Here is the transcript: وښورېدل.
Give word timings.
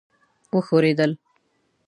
وښورېدل. 0.55 1.11